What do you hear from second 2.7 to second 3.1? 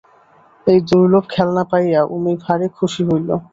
খুশি